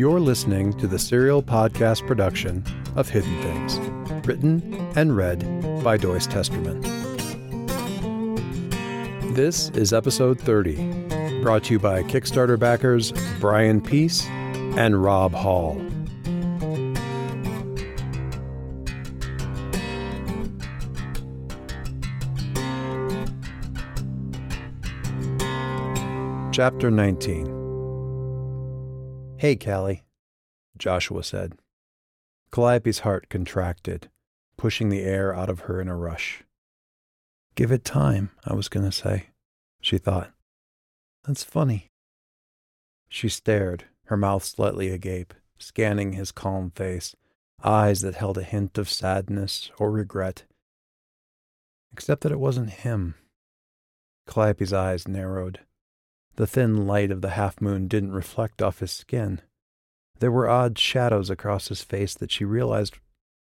You're 0.00 0.18
listening 0.18 0.72
to 0.78 0.86
the 0.86 0.98
serial 0.98 1.42
podcast 1.42 2.06
production 2.06 2.64
of 2.96 3.10
Hidden 3.10 3.42
Things, 3.42 3.78
written 4.26 4.74
and 4.96 5.14
read 5.14 5.40
by 5.84 5.98
Doyce 5.98 6.26
Testerman. 6.26 6.80
This 9.34 9.68
is 9.74 9.92
episode 9.92 10.40
30, 10.40 11.42
brought 11.42 11.64
to 11.64 11.74
you 11.74 11.78
by 11.78 12.02
Kickstarter 12.04 12.58
backers 12.58 13.12
Brian 13.40 13.82
Peace 13.82 14.24
and 14.24 15.04
Rob 15.04 15.34
Hall. 15.34 15.76
Chapter 26.52 26.90
19 26.90 27.59
Hey, 29.40 29.56
Callie, 29.56 30.02
Joshua 30.76 31.24
said. 31.24 31.54
Calliope's 32.52 32.98
heart 32.98 33.30
contracted, 33.30 34.10
pushing 34.58 34.90
the 34.90 35.00
air 35.00 35.34
out 35.34 35.48
of 35.48 35.60
her 35.60 35.80
in 35.80 35.88
a 35.88 35.96
rush. 35.96 36.44
Give 37.54 37.72
it 37.72 37.82
time, 37.82 38.32
I 38.44 38.52
was 38.52 38.68
going 38.68 38.84
to 38.84 38.92
say, 38.92 39.28
she 39.80 39.96
thought. 39.96 40.30
That's 41.24 41.42
funny. 41.42 41.86
She 43.08 43.30
stared, 43.30 43.86
her 44.08 44.16
mouth 44.18 44.44
slightly 44.44 44.90
agape, 44.90 45.32
scanning 45.58 46.12
his 46.12 46.32
calm 46.32 46.70
face, 46.72 47.16
eyes 47.64 48.02
that 48.02 48.16
held 48.16 48.36
a 48.36 48.42
hint 48.42 48.76
of 48.76 48.90
sadness 48.90 49.70
or 49.78 49.90
regret. 49.90 50.44
Except 51.94 52.20
that 52.24 52.32
it 52.32 52.40
wasn't 52.40 52.68
him. 52.68 53.14
Calliope's 54.28 54.74
eyes 54.74 55.08
narrowed. 55.08 55.60
The 56.40 56.46
thin 56.46 56.86
light 56.86 57.10
of 57.10 57.20
the 57.20 57.32
half 57.32 57.60
moon 57.60 57.86
didn't 57.86 58.12
reflect 58.12 58.62
off 58.62 58.78
his 58.78 58.90
skin. 58.90 59.42
There 60.20 60.32
were 60.32 60.48
odd 60.48 60.78
shadows 60.78 61.28
across 61.28 61.68
his 61.68 61.82
face 61.82 62.14
that 62.14 62.30
she 62.30 62.46
realized 62.46 62.96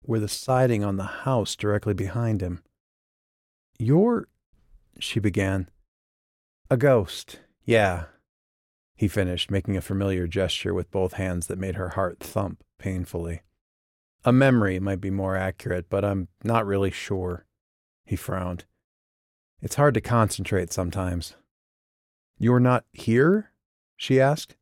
were 0.06 0.18
the 0.18 0.28
siding 0.28 0.82
on 0.82 0.96
the 0.96 1.04
house 1.04 1.54
directly 1.56 1.92
behind 1.92 2.40
him. 2.40 2.62
You're. 3.78 4.28
she 4.98 5.20
began. 5.20 5.68
A 6.70 6.78
ghost, 6.78 7.40
yeah, 7.66 8.04
he 8.96 9.08
finished, 9.08 9.50
making 9.50 9.76
a 9.76 9.82
familiar 9.82 10.26
gesture 10.26 10.72
with 10.72 10.90
both 10.90 11.12
hands 11.12 11.48
that 11.48 11.58
made 11.58 11.74
her 11.74 11.90
heart 11.90 12.18
thump 12.20 12.64
painfully. 12.78 13.42
A 14.24 14.32
memory 14.32 14.80
might 14.80 15.02
be 15.02 15.10
more 15.10 15.36
accurate, 15.36 15.90
but 15.90 16.02
I'm 16.02 16.28
not 16.42 16.64
really 16.64 16.92
sure. 16.92 17.44
He 18.06 18.16
frowned. 18.16 18.64
It's 19.60 19.74
hard 19.74 19.92
to 19.92 20.00
concentrate 20.00 20.72
sometimes. 20.72 21.34
You're 22.38 22.60
not 22.60 22.84
here? 22.92 23.50
she 23.96 24.20
asked. 24.20 24.56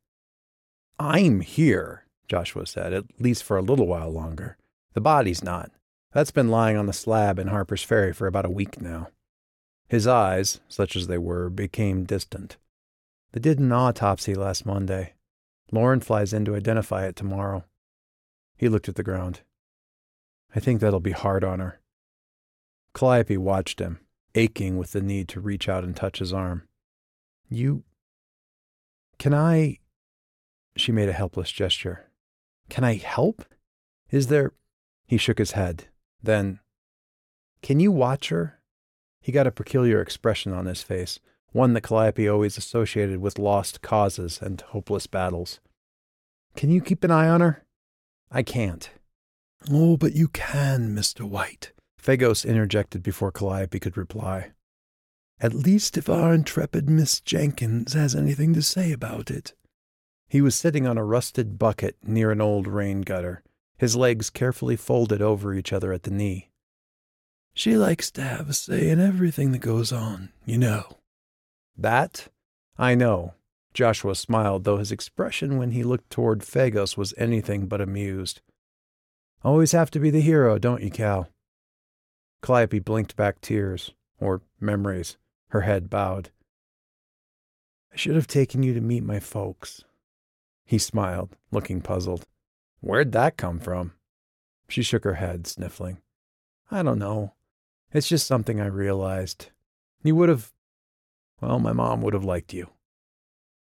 I'm 0.97 1.41
here, 1.41 2.05
Joshua 2.27 2.65
said, 2.65 2.93
at 2.93 3.05
least 3.19 3.43
for 3.43 3.57
a 3.57 3.61
little 3.61 3.87
while 3.87 4.09
longer. 4.09 4.57
The 4.93 5.01
body's 5.01 5.43
not. 5.43 5.71
That's 6.13 6.31
been 6.31 6.47
lying 6.47 6.77
on 6.77 6.85
the 6.85 6.93
slab 6.93 7.37
in 7.37 7.47
Harper's 7.47 7.83
Ferry 7.83 8.13
for 8.13 8.27
about 8.27 8.45
a 8.45 8.49
week 8.49 8.81
now. 8.81 9.09
His 9.89 10.07
eyes, 10.07 10.61
such 10.69 10.95
as 10.95 11.07
they 11.07 11.17
were, 11.17 11.49
became 11.49 12.05
distant. 12.05 12.57
They 13.33 13.41
did 13.41 13.59
an 13.59 13.73
autopsy 13.73 14.33
last 14.33 14.65
Monday. 14.65 15.13
Lauren 15.71 15.99
flies 15.99 16.31
in 16.31 16.45
to 16.45 16.55
identify 16.55 17.05
it 17.05 17.17
tomorrow. 17.17 17.65
He 18.55 18.69
looked 18.69 18.87
at 18.87 18.95
the 18.95 19.03
ground. 19.03 19.41
I 20.55 20.61
think 20.61 20.79
that'll 20.79 21.01
be 21.01 21.11
hard 21.11 21.43
on 21.43 21.59
her. 21.59 21.81
Calliope 22.93 23.35
watched 23.35 23.79
him, 23.79 23.99
aching 24.35 24.77
with 24.77 24.93
the 24.93 25.01
need 25.01 25.27
to 25.29 25.41
reach 25.41 25.67
out 25.67 25.83
and 25.83 25.93
touch 25.93 26.19
his 26.19 26.31
arm. 26.31 26.63
You. 27.49 27.83
Can 29.19 29.33
I. 29.33 29.79
She 30.75 30.91
made 30.91 31.09
a 31.09 31.13
helpless 31.13 31.51
gesture. 31.51 32.09
Can 32.69 32.83
I 32.83 32.95
help? 32.95 33.45
Is 34.11 34.27
there. 34.27 34.53
He 35.05 35.17
shook 35.17 35.37
his 35.37 35.51
head. 35.51 35.85
Then. 36.21 36.59
Can 37.61 37.79
you 37.79 37.91
watch 37.91 38.29
her? 38.29 38.59
He 39.21 39.31
got 39.31 39.47
a 39.47 39.51
peculiar 39.51 40.01
expression 40.01 40.53
on 40.53 40.65
his 40.65 40.83
face, 40.83 41.19
one 41.51 41.73
that 41.73 41.81
Calliope 41.81 42.29
always 42.29 42.57
associated 42.57 43.19
with 43.19 43.39
lost 43.39 43.81
causes 43.81 44.39
and 44.41 44.61
hopeless 44.61 45.07
battles. 45.07 45.59
Can 46.55 46.69
you 46.69 46.81
keep 46.81 47.03
an 47.03 47.11
eye 47.11 47.27
on 47.27 47.41
her? 47.41 47.63
I 48.31 48.43
can't. 48.43 48.89
Oh, 49.71 49.97
but 49.97 50.13
you 50.13 50.27
can, 50.27 50.95
Mr. 50.95 51.21
White. 51.21 51.71
Phagos 51.97 52.45
interjected 52.45 53.01
before 53.01 53.31
Calliope 53.31 53.79
could 53.79 53.97
reply. 53.97 54.51
At 55.41 55.53
least 55.53 55.97
if 55.97 56.09
our 56.09 56.33
intrepid 56.33 56.89
Miss 56.89 57.19
Jenkins 57.19 57.93
has 57.93 58.15
anything 58.15 58.53
to 58.53 58.61
say 58.61 58.93
about 58.93 59.29
it. 59.29 59.53
He 60.29 60.41
was 60.41 60.55
sitting 60.55 60.87
on 60.87 60.97
a 60.97 61.03
rusted 61.03 61.59
bucket 61.59 61.97
near 62.01 62.31
an 62.31 62.39
old 62.39 62.67
rain 62.67 63.01
gutter, 63.01 63.43
his 63.77 63.97
legs 63.97 64.29
carefully 64.29 64.77
folded 64.77 65.21
over 65.21 65.53
each 65.53 65.73
other 65.73 65.91
at 65.91 66.03
the 66.03 66.11
knee. 66.11 66.51
She 67.53 67.75
likes 67.75 68.11
to 68.11 68.21
have 68.21 68.49
a 68.49 68.53
say 68.53 68.89
in 68.89 68.99
everything 68.99 69.51
that 69.51 69.59
goes 69.59 69.91
on, 69.91 70.29
you 70.45 70.57
know. 70.57 70.97
That? 71.77 72.29
I 72.77 72.95
know. 72.95 73.33
Joshua 73.73 74.15
smiled, 74.15 74.63
though 74.63 74.77
his 74.77 74.91
expression 74.91 75.57
when 75.57 75.71
he 75.71 75.83
looked 75.83 76.09
toward 76.09 76.43
Phagos 76.43 76.95
was 76.95 77.13
anything 77.17 77.67
but 77.67 77.81
amused. 77.81 78.41
Always 79.43 79.73
have 79.73 79.91
to 79.91 79.99
be 79.99 80.09
the 80.09 80.21
hero, 80.21 80.57
don't 80.57 80.81
you, 80.81 80.89
Cal? 80.89 81.27
Calliope 82.41 82.79
blinked 82.79 83.17
back 83.17 83.41
tears, 83.41 83.93
or 84.17 84.41
memories 84.61 85.17
her 85.49 85.61
head 85.61 85.89
bowed. 85.89 86.31
I 87.93 87.97
should 87.97 88.15
have 88.15 88.27
taken 88.27 88.63
you 88.63 88.73
to 88.73 88.81
meet 88.81 89.03
my 89.03 89.19
folks. 89.19 89.83
He 90.65 90.77
smiled, 90.77 91.37
looking 91.51 91.81
puzzled. 91.81 92.25
Where'd 92.81 93.11
that 93.13 93.37
come 93.37 93.59
from? 93.59 93.93
She 94.67 94.83
shook 94.83 95.03
her 95.03 95.15
head, 95.15 95.47
sniffling. 95.47 95.97
I 96.69 96.83
don't 96.83 96.99
know. 96.99 97.33
It's 97.93 98.09
just 98.09 98.27
something 98.27 98.59
I 98.59 98.65
realized. 98.65 99.47
You 100.03 100.15
would 100.15 100.29
have. 100.29 100.51
Well, 101.39 101.59
my 101.59 101.73
mom 101.73 102.01
would 102.01 102.13
have 102.13 102.23
liked 102.23 102.53
you. 102.53 102.69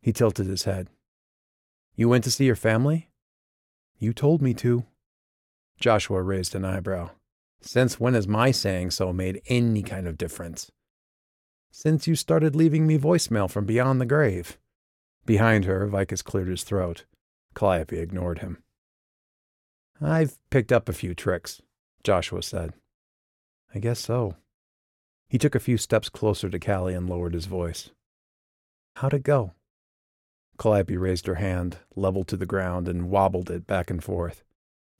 He 0.00 0.12
tilted 0.12 0.46
his 0.46 0.64
head. 0.64 0.88
You 1.94 2.08
went 2.08 2.24
to 2.24 2.30
see 2.30 2.44
your 2.44 2.56
family? 2.56 3.10
You 3.98 4.12
told 4.12 4.40
me 4.40 4.54
to. 4.54 4.84
Joshua 5.78 6.22
raised 6.22 6.54
an 6.54 6.64
eyebrow. 6.64 7.10
Since 7.60 7.98
when 7.98 8.14
has 8.14 8.28
my 8.28 8.50
saying 8.50 8.92
so 8.92 9.12
made 9.12 9.42
any 9.46 9.82
kind 9.82 10.06
of 10.06 10.18
difference? 10.18 10.70
Since 11.76 12.06
you 12.06 12.14
started 12.14 12.56
leaving 12.56 12.86
me 12.86 12.96
voicemail 12.96 13.50
from 13.50 13.66
beyond 13.66 14.00
the 14.00 14.06
grave. 14.06 14.56
Behind 15.26 15.66
her, 15.66 15.86
Vicus 15.86 16.22
cleared 16.22 16.48
his 16.48 16.64
throat. 16.64 17.04
Calliope 17.54 17.98
ignored 17.98 18.38
him. 18.38 18.62
I've 20.00 20.38
picked 20.48 20.72
up 20.72 20.88
a 20.88 20.94
few 20.94 21.14
tricks, 21.14 21.60
Joshua 22.02 22.42
said. 22.42 22.72
I 23.74 23.78
guess 23.78 24.00
so. 24.00 24.36
He 25.28 25.36
took 25.36 25.54
a 25.54 25.60
few 25.60 25.76
steps 25.76 26.08
closer 26.08 26.48
to 26.48 26.58
Callie 26.58 26.94
and 26.94 27.10
lowered 27.10 27.34
his 27.34 27.44
voice. 27.44 27.90
How'd 28.94 29.12
it 29.12 29.22
go? 29.22 29.52
Calliope 30.56 30.96
raised 30.96 31.26
her 31.26 31.34
hand, 31.34 31.76
leveled 31.94 32.28
to 32.28 32.38
the 32.38 32.46
ground, 32.46 32.88
and 32.88 33.10
wobbled 33.10 33.50
it 33.50 33.66
back 33.66 33.90
and 33.90 34.02
forth. 34.02 34.44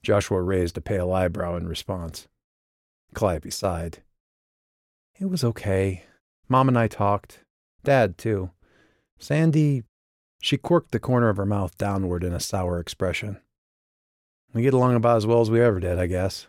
Joshua 0.03 0.43
raised 0.43 0.77
a 0.77 0.83
pale 0.83 1.11
eyebrow 1.11 1.57
in 1.57 1.67
response. 1.67 2.29
Calliope 3.15 3.49
sighed. 3.49 4.03
It 5.19 5.31
was 5.31 5.43
okay. 5.43 6.05
Mom 6.49 6.69
and 6.69 6.79
I 6.79 6.89
talked. 6.89 7.41
Dad, 7.85 8.19
too. 8.19 8.51
Sandy, 9.19 9.85
she 10.41 10.57
quirked 10.57 10.93
the 10.93 11.01
corner 11.01 11.29
of 11.29 11.37
her 11.37 11.47
mouth 11.47 11.77
downward 11.79 12.23
in 12.23 12.33
a 12.33 12.41
sour 12.41 12.79
expression. 12.79 13.39
We 14.53 14.63
get 14.63 14.75
along 14.75 14.95
about 14.95 15.17
as 15.17 15.27
well 15.27 15.41
as 15.41 15.51
we 15.51 15.61
ever 15.61 15.81
did, 15.81 15.99
I 15.99 16.07
guess. 16.07 16.47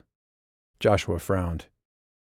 Joshua 0.79 1.19
frowned. 1.19 1.65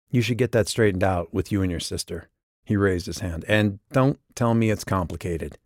You 0.10 0.22
should 0.22 0.38
get 0.38 0.52
that 0.54 0.68
straightened 0.68 1.04
out 1.04 1.34
with 1.34 1.52
you 1.52 1.62
and 1.62 1.70
your 1.70 1.80
sister. 1.80 2.30
He 2.64 2.78
raised 2.78 3.06
his 3.06 3.20
hand. 3.20 3.44
And 3.48 3.80
don't 3.92 4.20
tell 4.34 4.54
me 4.54 4.70
it's 4.70 4.84
complicated. 4.84 5.58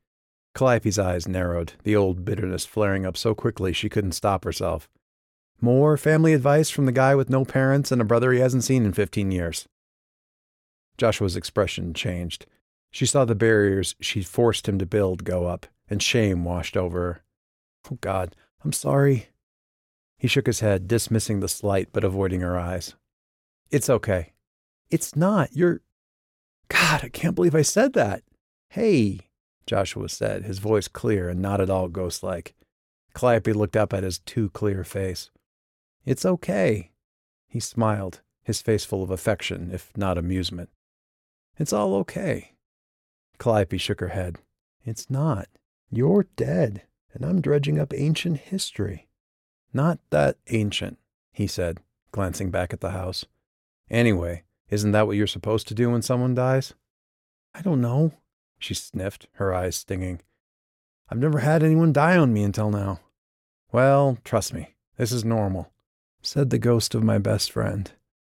Calliope's 0.55 0.97
eyes 0.97 1.27
narrowed, 1.27 1.73
the 1.83 1.95
old 1.95 2.25
bitterness 2.25 2.65
flaring 2.65 3.05
up 3.05 3.15
so 3.15 3.35
quickly 3.35 3.71
she 3.71 3.87
couldn't 3.87 4.13
stop 4.13 4.43
herself. 4.43 4.89
More 5.61 5.95
family 5.95 6.33
advice 6.33 6.69
from 6.69 6.85
the 6.85 6.91
guy 6.91 7.15
with 7.15 7.29
no 7.29 7.45
parents 7.45 7.91
and 7.91 8.01
a 8.01 8.05
brother 8.05 8.31
he 8.31 8.39
hasn't 8.39 8.63
seen 8.63 8.85
in 8.85 8.93
fifteen 8.93 9.31
years. 9.31 9.67
Joshua's 10.99 11.37
expression 11.37 11.93
changed. 11.93 12.45
She 12.91 13.05
saw 13.05 13.23
the 13.23 13.33
barriers 13.33 13.95
she'd 14.01 14.27
forced 14.27 14.67
him 14.67 14.77
to 14.79 14.85
build 14.85 15.23
go 15.23 15.47
up, 15.47 15.65
and 15.89 16.03
shame 16.03 16.43
washed 16.43 16.75
over 16.75 16.99
her. 16.99 17.23
Oh, 17.89 17.97
God, 18.01 18.35
I'm 18.63 18.73
sorry. 18.73 19.29
He 20.17 20.27
shook 20.27 20.45
his 20.45 20.59
head, 20.59 20.87
dismissing 20.87 21.39
the 21.39 21.47
slight 21.47 21.89
but 21.93 22.03
avoiding 22.03 22.41
her 22.41 22.59
eyes. 22.59 22.95
It's 23.71 23.89
okay. 23.89 24.33
It's 24.89 25.15
not. 25.15 25.49
You're. 25.53 25.81
God, 26.67 27.01
I 27.03 27.09
can't 27.09 27.35
believe 27.35 27.55
I 27.55 27.61
said 27.61 27.93
that. 27.93 28.23
Hey, 28.69 29.21
Joshua 29.65 30.09
said, 30.09 30.43
his 30.43 30.59
voice 30.59 30.87
clear 30.87 31.29
and 31.29 31.41
not 31.41 31.61
at 31.61 31.69
all 31.69 31.87
ghost 31.87 32.23
like. 32.23 32.53
Calliope 33.15 33.53
looked 33.53 33.77
up 33.77 33.93
at 33.93 34.03
his 34.03 34.19
too 34.19 34.49
clear 34.49 34.83
face. 34.83 35.31
It's 36.05 36.25
okay. 36.25 36.91
He 37.47 37.59
smiled, 37.59 38.21
his 38.43 38.61
face 38.61 38.83
full 38.83 39.01
of 39.01 39.09
affection, 39.09 39.71
if 39.71 39.95
not 39.95 40.17
amusement. 40.17 40.69
It's 41.59 41.73
all 41.73 41.93
okay. 41.97 42.53
Calliope 43.37 43.77
shook 43.77 43.99
her 43.99 44.07
head. 44.07 44.37
It's 44.83 45.09
not. 45.09 45.47
You're 45.91 46.27
dead. 46.35 46.83
and 47.13 47.25
I'm 47.25 47.41
dredging 47.41 47.79
up 47.79 47.93
ancient 47.93 48.37
history. 48.37 49.07
Not 49.73 49.99
that 50.11 50.37
ancient, 50.47 50.97
he 51.31 51.47
said, 51.47 51.79
glancing 52.11 52.51
back 52.51 52.71
at 52.73 52.81
the 52.81 52.91
house. 52.91 53.25
Anyway, 53.89 54.43
isn't 54.69 54.91
that 54.91 55.07
what 55.07 55.17
you're 55.17 55.27
supposed 55.27 55.67
to 55.67 55.73
do 55.73 55.89
when 55.89 56.01
someone 56.01 56.35
dies? 56.35 56.73
I 57.53 57.61
don't 57.61 57.81
know, 57.81 58.13
she 58.59 58.73
sniffed, 58.73 59.27
her 59.33 59.53
eyes 59.53 59.75
stinging. 59.75 60.21
I've 61.09 61.17
never 61.17 61.39
had 61.39 61.63
anyone 61.63 61.91
die 61.91 62.17
on 62.17 62.31
me 62.31 62.43
until 62.43 62.69
now. 62.69 62.99
Well, 63.71 64.19
trust 64.23 64.53
me, 64.53 64.75
this 64.97 65.11
is 65.11 65.25
normal, 65.25 65.71
said 66.21 66.49
the 66.49 66.59
ghost 66.59 66.93
of 66.93 67.03
my 67.03 67.17
best 67.17 67.51
friend. 67.51 67.91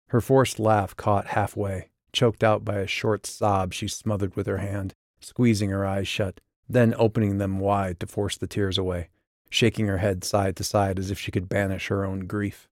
Her 0.10 0.22
forced 0.22 0.60
laugh 0.60 0.96
caught 0.96 1.28
halfway, 1.28 1.90
choked 2.14 2.44
out 2.44 2.66
by 2.66 2.80
a 2.80 2.88
short 2.88 3.26
sob 3.26 3.74
she 3.74 3.88
smothered 3.88 4.36
with 4.36 4.48
her 4.48 4.58
hand, 4.58 4.94
squeezing 5.20 5.70
her 5.70 5.86
eyes 5.86 6.08
shut, 6.08 6.40
then 6.70 6.94
opening 6.98 7.38
them 7.38 7.60
wide 7.60 8.00
to 8.00 8.08
force 8.08 8.38
the 8.38 8.48
tears 8.48 8.78
away, 8.78 9.10
shaking 9.50 9.88
her 9.88 9.98
head 9.98 10.24
side 10.24 10.56
to 10.56 10.64
side 10.64 11.00
as 11.00 11.12
if 11.12 11.20
she 11.20 11.32
could 11.32 11.50
banish 11.50 11.88
her 11.88 12.06
own 12.06 12.22
grief. 12.22 12.68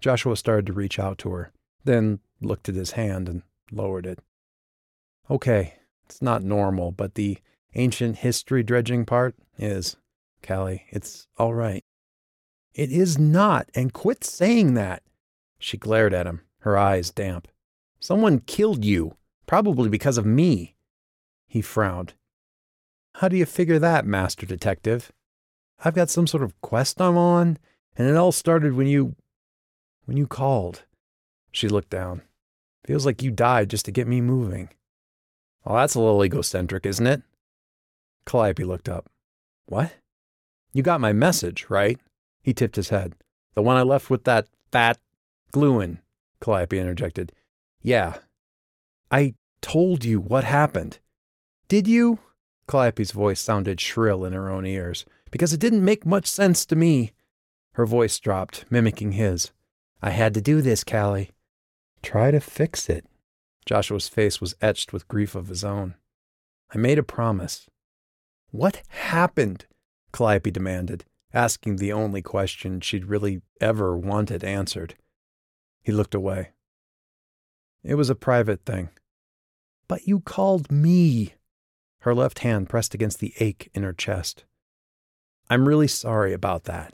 Joshua 0.00 0.36
started 0.36 0.66
to 0.66 0.72
reach 0.72 0.98
out 0.98 1.18
to 1.18 1.30
her, 1.30 1.52
then 1.84 2.20
looked 2.40 2.68
at 2.68 2.74
his 2.74 2.92
hand 2.92 3.28
and 3.28 3.42
lowered 3.72 4.06
it. 4.06 4.20
Okay, 5.30 5.74
it's 6.06 6.22
not 6.22 6.42
normal, 6.42 6.92
but 6.92 7.14
the 7.14 7.38
ancient 7.74 8.18
history 8.18 8.62
dredging 8.62 9.04
part 9.04 9.34
is. 9.58 9.96
Callie, 10.46 10.84
it's 10.90 11.26
all 11.36 11.54
right. 11.54 11.82
It 12.74 12.92
is 12.92 13.18
not, 13.18 13.68
and 13.74 13.92
quit 13.92 14.24
saying 14.24 14.74
that. 14.74 15.02
She 15.58 15.76
glared 15.76 16.14
at 16.14 16.26
him, 16.26 16.42
her 16.60 16.78
eyes 16.78 17.10
damp. 17.10 17.48
Someone 18.00 18.40
killed 18.40 18.84
you, 18.84 19.16
probably 19.46 19.88
because 19.88 20.18
of 20.18 20.26
me. 20.26 20.74
He 21.46 21.60
frowned. 21.60 22.14
How 23.16 23.28
do 23.28 23.36
you 23.36 23.46
figure 23.46 23.78
that, 23.78 24.06
Master 24.06 24.46
Detective? 24.46 25.10
I've 25.84 25.94
got 25.94 26.10
some 26.10 26.26
sort 26.26 26.42
of 26.42 26.60
quest 26.60 27.00
I'm 27.00 27.16
on, 27.16 27.58
and 27.96 28.08
it 28.08 28.16
all 28.16 28.32
started 28.32 28.74
when 28.74 28.86
you. 28.86 29.16
when 30.04 30.16
you 30.16 30.26
called. 30.26 30.84
She 31.50 31.68
looked 31.68 31.90
down. 31.90 32.22
Feels 32.84 33.04
like 33.04 33.22
you 33.22 33.30
died 33.30 33.70
just 33.70 33.84
to 33.86 33.92
get 33.92 34.06
me 34.06 34.20
moving. 34.20 34.70
Well, 35.64 35.76
that's 35.76 35.94
a 35.94 36.00
little 36.00 36.24
egocentric, 36.24 36.86
isn't 36.86 37.06
it? 37.06 37.22
Calliope 38.24 38.64
looked 38.64 38.88
up. 38.88 39.10
What? 39.66 39.92
You 40.72 40.82
got 40.82 41.00
my 41.00 41.12
message, 41.12 41.66
right? 41.68 41.98
He 42.42 42.54
tipped 42.54 42.76
his 42.76 42.90
head. 42.90 43.14
The 43.54 43.62
one 43.62 43.76
I 43.76 43.82
left 43.82 44.10
with 44.10 44.24
that 44.24 44.46
fat 44.70 44.98
Gluin, 45.52 46.00
Calliope 46.40 46.78
interjected. 46.78 47.32
Yeah. 47.82 48.18
I 49.10 49.34
told 49.60 50.04
you 50.04 50.20
what 50.20 50.44
happened. 50.44 50.98
Did 51.68 51.86
you? 51.86 52.18
Calliope's 52.66 53.12
voice 53.12 53.40
sounded 53.40 53.80
shrill 53.80 54.24
in 54.24 54.32
her 54.32 54.50
own 54.50 54.66
ears, 54.66 55.04
because 55.30 55.52
it 55.52 55.60
didn't 55.60 55.84
make 55.84 56.04
much 56.04 56.26
sense 56.26 56.66
to 56.66 56.76
me. 56.76 57.12
Her 57.72 57.86
voice 57.86 58.18
dropped, 58.18 58.64
mimicking 58.70 59.12
his. 59.12 59.52
I 60.02 60.10
had 60.10 60.34
to 60.34 60.40
do 60.40 60.60
this, 60.60 60.84
Callie. 60.84 61.30
Try 62.02 62.30
to 62.30 62.40
fix 62.40 62.88
it. 62.88 63.06
Joshua's 63.66 64.08
face 64.08 64.40
was 64.40 64.54
etched 64.60 64.92
with 64.92 65.08
grief 65.08 65.34
of 65.34 65.48
his 65.48 65.64
own. 65.64 65.94
I 66.74 66.78
made 66.78 66.98
a 66.98 67.02
promise. 67.02 67.68
What 68.50 68.82
happened? 68.88 69.66
Calliope 70.12 70.50
demanded, 70.50 71.04
asking 71.34 71.76
the 71.76 71.92
only 71.92 72.22
question 72.22 72.80
she'd 72.80 73.06
really 73.06 73.42
ever 73.60 73.96
wanted 73.96 74.42
answered. 74.42 74.94
He 75.82 75.92
looked 75.92 76.14
away. 76.14 76.50
It 77.88 77.94
was 77.94 78.10
a 78.10 78.14
private 78.14 78.66
thing. 78.66 78.90
But 79.88 80.06
you 80.06 80.20
called 80.20 80.70
me. 80.70 81.32
Her 82.00 82.14
left 82.14 82.40
hand 82.40 82.68
pressed 82.68 82.92
against 82.92 83.18
the 83.18 83.32
ache 83.40 83.70
in 83.72 83.82
her 83.82 83.94
chest. 83.94 84.44
I'm 85.48 85.66
really 85.66 85.88
sorry 85.88 86.34
about 86.34 86.64
that. 86.64 86.92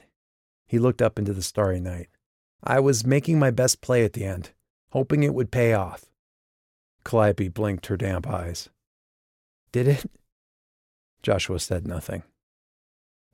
He 0.65 0.79
looked 0.79 1.01
up 1.01 1.19
into 1.19 1.33
the 1.33 1.43
starry 1.43 1.81
night. 1.81 2.07
I 2.63 2.79
was 2.79 3.05
making 3.05 3.37
my 3.37 3.51
best 3.51 3.81
play 3.81 4.05
at 4.05 4.13
the 4.13 4.23
end, 4.23 4.51
hoping 4.91 5.23
it 5.23 5.33
would 5.33 5.51
pay 5.51 5.73
off. 5.73 6.05
Calliope 7.03 7.49
blinked 7.49 7.87
her 7.87 7.97
damp 7.97 8.25
eyes. 8.25 8.69
Did 9.73 9.89
it? 9.89 10.05
Joshua 11.21 11.59
said 11.59 11.85
nothing. 11.85 12.23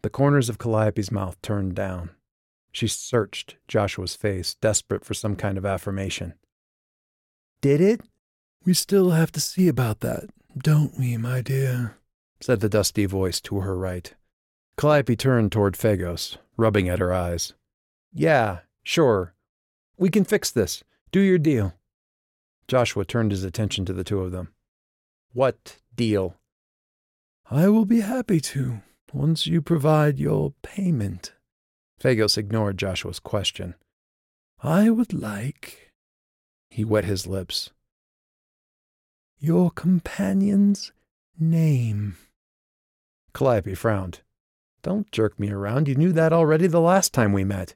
The 0.01 0.09
corners 0.09 0.49
of 0.49 0.57
Calliope's 0.57 1.11
mouth 1.11 1.39
turned 1.43 1.75
down. 1.75 2.09
She 2.71 2.87
searched 2.87 3.57
Joshua's 3.67 4.15
face, 4.15 4.55
desperate 4.55 5.05
for 5.05 5.13
some 5.13 5.35
kind 5.35 5.59
of 5.59 5.65
affirmation. 5.65 6.33
Did 7.61 7.79
it? 7.79 8.01
We 8.65 8.73
still 8.73 9.11
have 9.11 9.31
to 9.33 9.39
see 9.39 9.67
about 9.67 9.99
that, 9.99 10.29
don't 10.57 10.97
we, 10.97 11.15
my 11.17 11.41
dear? 11.41 11.97
said 12.39 12.59
the 12.59 12.69
dusty 12.69 13.05
voice 13.05 13.39
to 13.41 13.59
her 13.59 13.77
right. 13.77 14.13
Calliope 14.77 15.15
turned 15.15 15.51
toward 15.51 15.77
Phagos, 15.77 16.37
rubbing 16.57 16.89
at 16.89 16.99
her 16.99 17.13
eyes. 17.13 17.53
Yeah, 18.11 18.59
sure. 18.81 19.35
We 19.97 20.09
can 20.09 20.25
fix 20.25 20.49
this. 20.49 20.83
Do 21.11 21.19
your 21.19 21.37
deal. 21.37 21.73
Joshua 22.67 23.05
turned 23.05 23.31
his 23.31 23.43
attention 23.43 23.85
to 23.85 23.93
the 23.93 24.03
two 24.03 24.21
of 24.21 24.31
them. 24.31 24.49
What 25.33 25.77
deal? 25.95 26.37
I 27.49 27.67
will 27.67 27.85
be 27.85 28.01
happy 28.01 28.39
to, 28.41 28.81
once 29.13 29.45
you 29.45 29.61
provide 29.61 30.17
your 30.17 30.53
payment. 30.63 31.33
Phagos 31.99 32.37
ignored 32.37 32.79
Joshua's 32.79 33.19
question. 33.19 33.75
I 34.63 34.89
would 34.89 35.13
like. 35.13 35.90
He 36.71 36.83
wet 36.83 37.05
his 37.05 37.27
lips. 37.27 37.69
Your 39.37 39.69
companion's 39.69 40.91
name. 41.39 42.17
Calliope 43.33 43.75
frowned. 43.75 44.21
Don't 44.81 45.11
jerk 45.11 45.39
me 45.39 45.51
around. 45.51 45.87
You 45.87 45.93
knew 45.93 46.11
that 46.13 46.33
already 46.33 46.65
the 46.65 46.81
last 46.81 47.13
time 47.13 47.33
we 47.33 47.43
met. 47.43 47.75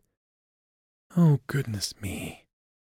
Oh, 1.15 1.41
goodness 1.45 1.93
me. 2.01 2.45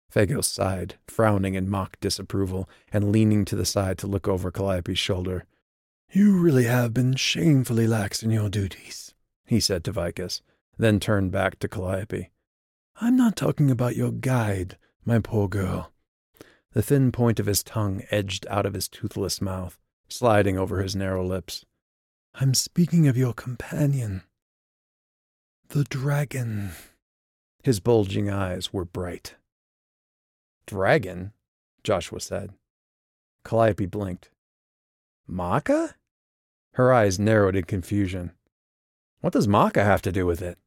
Phagos 0.09 0.47
sighed, 0.47 0.95
frowning 1.07 1.55
in 1.55 1.69
mock 1.69 1.97
disapproval 2.01 2.67
and 2.91 3.11
leaning 3.11 3.45
to 3.45 3.55
the 3.55 3.65
side 3.65 3.97
to 3.99 4.07
look 4.07 4.27
over 4.27 4.51
Calliope's 4.51 4.99
shoulder. 4.99 5.45
You 6.11 6.37
really 6.37 6.65
have 6.65 6.93
been 6.93 7.15
shamefully 7.15 7.87
lax 7.87 8.21
in 8.21 8.31
your 8.31 8.49
duties, 8.49 9.13
he 9.45 9.61
said 9.61 9.85
to 9.85 9.93
Vicus 9.93 10.41
then 10.79 10.99
turned 10.99 11.31
back 11.31 11.59
to 11.59 11.67
Calliope. 11.67 12.31
I'm 13.01 13.15
not 13.17 13.35
talking 13.35 13.69
about 13.69 13.97
your 13.97 14.11
guide, 14.11 14.77
my 15.05 15.19
poor 15.19 15.47
girl. 15.47 15.91
The 16.73 16.81
thin 16.83 17.11
point 17.11 17.39
of 17.39 17.47
his 17.47 17.63
tongue 17.63 18.03
edged 18.11 18.45
out 18.47 18.65
of 18.65 18.73
his 18.73 18.87
toothless 18.87 19.41
mouth, 19.41 19.79
sliding 20.07 20.57
over 20.57 20.81
his 20.81 20.95
narrow 20.95 21.25
lips. 21.25 21.65
I'm 22.35 22.53
speaking 22.53 23.07
of 23.07 23.17
your 23.17 23.33
companion. 23.33 24.23
The 25.69 25.83
dragon. 25.83 26.71
His 27.63 27.79
bulging 27.79 28.29
eyes 28.29 28.71
were 28.71 28.85
bright. 28.85 29.35
Dragon? 30.67 31.33
Joshua 31.83 32.19
said. 32.19 32.51
Calliope 33.43 33.87
blinked. 33.87 34.29
Maka? 35.27 35.95
Her 36.73 36.93
eyes 36.93 37.19
narrowed 37.19 37.55
in 37.55 37.63
confusion. 37.63 38.31
What 39.21 39.33
does 39.33 39.47
Maka 39.47 39.83
have 39.83 40.01
to 40.03 40.11
do 40.11 40.25
with 40.25 40.41
it? 40.41 40.57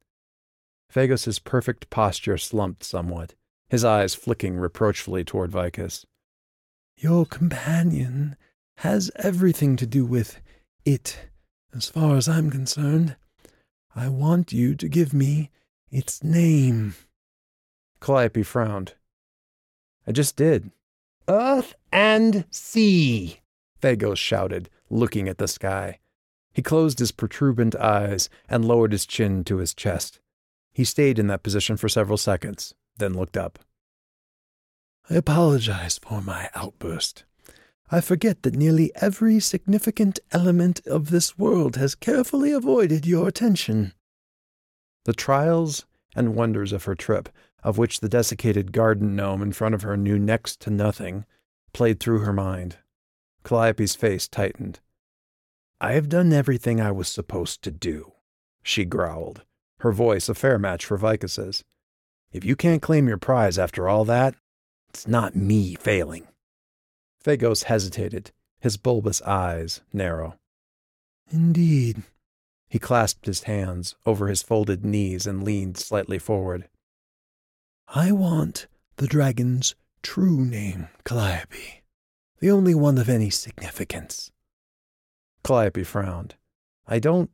Phagos's 0.93 1.39
perfect 1.39 1.89
posture 1.89 2.37
slumped 2.37 2.83
somewhat, 2.83 3.35
his 3.73 3.83
eyes 3.83 4.13
flicking 4.13 4.55
reproachfully 4.55 5.23
toward 5.23 5.49
Vicus. 5.49 6.05
Your 6.95 7.25
companion 7.25 8.35
has 8.77 9.09
everything 9.15 9.77
to 9.77 9.87
do 9.87 10.05
with 10.05 10.39
it, 10.85 11.17
as 11.75 11.89
far 11.89 12.15
as 12.15 12.29
I'm 12.29 12.51
concerned. 12.51 13.15
I 13.95 14.09
want 14.09 14.53
you 14.53 14.75
to 14.75 14.87
give 14.87 15.11
me 15.11 15.49
its 15.89 16.23
name. 16.23 16.93
Calliope 17.99 18.43
frowned. 18.43 18.93
I 20.05 20.11
just 20.11 20.35
did. 20.35 20.69
Earth 21.27 21.73
and 21.91 22.45
sea, 22.51 23.39
Phagos 23.81 24.19
shouted, 24.19 24.69
looking 24.91 25.27
at 25.27 25.39
the 25.39 25.47
sky. 25.47 25.97
He 26.53 26.61
closed 26.61 26.99
his 26.99 27.11
protuberant 27.11 27.75
eyes 27.77 28.29
and 28.47 28.63
lowered 28.63 28.91
his 28.91 29.07
chin 29.07 29.43
to 29.45 29.57
his 29.57 29.73
chest. 29.73 30.19
He 30.73 30.83
stayed 30.83 31.17
in 31.17 31.25
that 31.25 31.41
position 31.41 31.75
for 31.75 31.89
several 31.89 32.17
seconds, 32.17 32.75
then 32.97 33.13
looked 33.13 33.37
up. 33.37 33.59
I 35.09 35.15
apologize 35.15 35.99
for 36.01 36.21
my 36.21 36.49
outburst. 36.55 37.25
I 37.91 38.01
forget 38.01 38.43
that 38.43 38.55
nearly 38.55 38.91
every 38.95 39.39
significant 39.39 40.19
element 40.31 40.81
of 40.87 41.09
this 41.09 41.37
world 41.37 41.75
has 41.75 41.93
carefully 41.93 42.51
avoided 42.51 43.05
your 43.05 43.27
attention. 43.27 43.93
The 45.05 45.13
trials 45.13 45.85
and 46.15 46.35
wonders 46.35 46.71
of 46.71 46.85
her 46.85 46.95
trip, 46.95 47.29
of 47.63 47.77
which 47.77 47.99
the 47.99 48.09
desiccated 48.09 48.71
garden 48.71 49.15
gnome 49.15 49.41
in 49.41 49.51
front 49.51 49.75
of 49.75 49.81
her 49.81 49.97
knew 49.97 50.17
next 50.17 50.61
to 50.61 50.69
nothing, 50.69 51.25
played 51.73 51.99
through 51.99 52.19
her 52.19 52.33
mind. 52.33 52.77
Calliope's 53.43 53.95
face 53.95 54.27
tightened. 54.27 54.79
I 55.81 55.93
have 55.93 56.07
done 56.07 56.31
everything 56.31 56.79
I 56.79 56.91
was 56.91 57.09
supposed 57.09 57.61
to 57.63 57.71
do, 57.71 58.13
she 58.63 58.85
growled, 58.85 59.43
her 59.79 59.91
voice 59.91 60.29
a 60.29 60.33
fair 60.33 60.57
match 60.57 60.85
for 60.85 60.97
Vicus's. 60.97 61.63
If 62.33 62.43
you 62.43 62.55
can't 62.55 62.81
claim 62.81 63.07
your 63.07 63.19
prize 63.19 63.59
after 63.59 63.87
all 63.87 64.05
that, 64.05 64.33
it's 64.89 65.07
not 65.07 65.35
me 65.35 65.75
failing. 65.75 66.27
Phagos 67.21 67.63
hesitated, 67.63 68.31
his 68.59 68.75
bulbous 68.75 69.21
eyes 69.21 69.81
narrow. 69.93 70.35
Indeed. 71.31 72.03
He 72.67 72.79
clasped 72.79 73.27
his 73.27 73.43
hands 73.43 73.95
over 74.03 74.27
his 74.27 74.41
folded 74.41 74.83
knees 74.83 75.27
and 75.27 75.43
leaned 75.43 75.77
slightly 75.77 76.17
forward. 76.17 76.67
I 77.87 78.11
want 78.11 78.65
the 78.97 79.07
dragon's 79.07 79.75
true 80.01 80.43
name, 80.43 80.87
Calliope. 81.05 81.83
The 82.39 82.49
only 82.49 82.73
one 82.73 82.97
of 82.97 83.09
any 83.09 83.29
significance. 83.29 84.31
Calliope 85.43 85.83
frowned. 85.83 86.33
I 86.87 86.97
don't. 86.97 87.29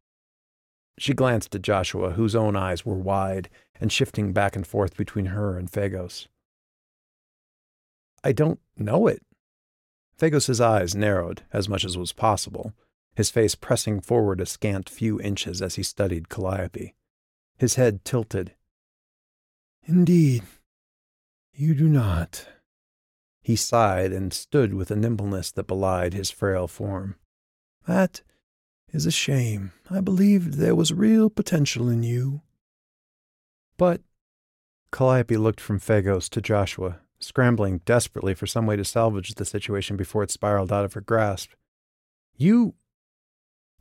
She 0.97 1.13
glanced 1.13 1.55
at 1.55 1.61
Joshua, 1.61 2.11
whose 2.11 2.35
own 2.35 2.57
eyes 2.57 2.85
were 2.85 2.95
wide 2.95 3.49
and 3.79 3.91
shifting 3.91 4.33
back 4.33 4.55
and 4.55 4.65
forth 4.65 4.97
between 4.97 5.27
her 5.27 5.57
and 5.57 5.69
Phagos. 5.69 6.27
I 8.23 8.31
don't 8.31 8.59
know 8.77 9.07
it. 9.07 9.21
Phagos's 10.17 10.59
eyes 10.59 10.95
narrowed 10.95 11.43
as 11.53 11.69
much 11.69 11.85
as 11.85 11.97
was 11.97 12.11
possible, 12.11 12.73
his 13.15 13.29
face 13.29 13.55
pressing 13.55 14.01
forward 14.01 14.41
a 14.41 14.45
scant 14.45 14.89
few 14.89 15.19
inches 15.21 15.61
as 15.61 15.75
he 15.75 15.83
studied 15.83 16.29
Calliope. 16.29 16.93
His 17.57 17.75
head 17.75 18.03
tilted. 18.03 18.53
Indeed, 19.83 20.43
you 21.53 21.73
do 21.73 21.87
not. 21.87 22.47
He 23.41 23.55
sighed 23.55 24.11
and 24.11 24.33
stood 24.33 24.73
with 24.73 24.91
a 24.91 24.95
nimbleness 24.95 25.51
that 25.51 25.67
belied 25.67 26.13
his 26.13 26.29
frail 26.29 26.67
form. 26.67 27.15
That 27.87 28.21
is 28.91 29.05
a 29.05 29.11
shame. 29.11 29.71
I 29.89 30.01
believed 30.01 30.53
there 30.53 30.75
was 30.75 30.93
real 30.93 31.29
potential 31.29 31.89
in 31.89 32.03
you. 32.03 32.41
But 33.79 34.01
Calliope 34.91 35.37
looked 35.37 35.61
from 35.61 35.79
Phagos 35.79 36.27
to 36.31 36.41
Joshua, 36.41 36.99
scrambling 37.21 37.79
desperately 37.85 38.33
for 38.33 38.45
some 38.45 38.65
way 38.65 38.75
to 38.75 38.83
salvage 38.83 39.35
the 39.35 39.45
situation 39.45 39.95
before 39.95 40.21
it 40.21 40.31
spiraled 40.31 40.73
out 40.73 40.83
of 40.83 40.93
her 40.93 41.01
grasp. 41.01 41.51
You. 42.35 42.75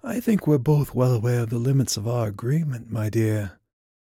I 0.05 0.21
think 0.21 0.47
we're 0.47 0.59
both 0.59 0.95
well 0.95 1.13
aware 1.13 1.41
of 1.41 1.51
the 1.51 1.59
limits 1.59 1.97
of 1.97 2.07
our 2.07 2.29
agreement, 2.29 2.93
my 2.93 3.11
dear, 3.11 3.59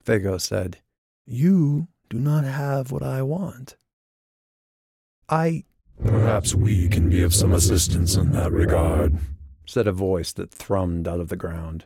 Phagos 0.02 0.46
said. 0.46 0.78
You 1.26 1.90
do 2.10 2.18
not 2.18 2.46
have 2.46 2.94
what 2.94 3.04
I 3.04 3.22
want. 3.22 3.76
I. 5.28 5.66
Perhaps 6.02 6.56
we 6.56 6.88
can 6.88 7.10
be 7.10 7.22
of 7.22 7.36
some 7.36 7.52
assistance 7.52 8.16
in 8.16 8.32
that 8.32 8.54
regard, 8.54 9.18
said 9.66 9.88
a 9.88 9.92
voice 9.92 10.32
that 10.34 10.52
thrummed 10.52 11.06
out 11.06 11.20
of 11.20 11.28
the 11.28 11.36
ground. 11.36 11.84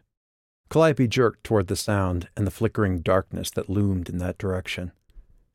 Calliope 0.76 1.08
jerked 1.08 1.46
toward 1.46 1.68
the 1.68 1.78
sound 1.78 2.28
and 2.36 2.46
the 2.46 2.52
flickering 2.52 3.00
darkness 3.00 3.50
that 3.52 3.70
loomed 3.70 4.10
in 4.10 4.18
that 4.18 4.38
direction. 4.38 4.92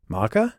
Maka? 0.09 0.55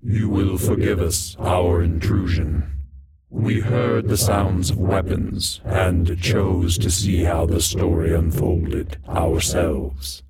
You 0.00 0.28
will 0.28 0.56
forgive 0.56 1.00
us 1.00 1.36
our 1.40 1.82
intrusion. 1.82 2.84
We 3.30 3.58
heard 3.58 4.06
the 4.06 4.16
sounds 4.16 4.70
of 4.70 4.78
weapons 4.78 5.60
and 5.64 6.16
chose 6.22 6.78
to 6.78 6.92
see 6.92 7.24
how 7.24 7.44
the 7.46 7.60
story 7.60 8.14
unfolded 8.14 8.98
ourselves. 9.08 10.22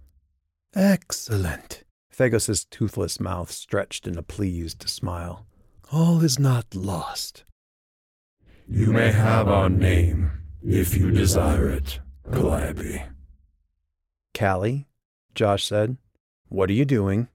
Excellent. 0.74 1.84
Phagos's 2.10 2.64
toothless 2.64 3.20
mouth 3.20 3.50
stretched 3.50 4.06
in 4.06 4.16
a 4.16 4.22
pleased 4.22 4.88
smile. 4.88 5.44
All 5.92 6.24
is 6.24 6.38
not 6.38 6.74
lost. 6.74 7.44
You 8.66 8.94
may 8.94 9.12
have 9.12 9.46
our 9.46 9.68
name, 9.68 10.30
if 10.62 10.96
you 10.96 11.10
desire 11.10 11.68
it, 11.68 12.00
Calliope. 12.32 13.02
Callie, 14.36 14.86
Josh 15.34 15.64
said. 15.64 15.96
What 16.48 16.70
are 16.70 16.74
you 16.74 16.84
doing? 16.84 17.28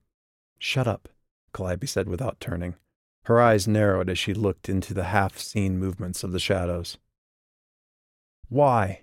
Shut 0.58 0.88
up, 0.88 1.10
Calliope 1.53 1.88
said 1.88 2.08
without 2.10 2.39
turning. 2.39 2.75
Her 3.24 3.39
eyes 3.41 3.67
narrowed 3.67 4.10
as 4.10 4.17
she 4.17 4.34
looked 4.34 4.69
into 4.69 4.93
the 4.93 5.05
half 5.05 5.38
seen 5.38 5.77
movements 5.77 6.24
of 6.24 6.31
the 6.31 6.39
shadows. 6.39 6.98
Why? 8.50 9.01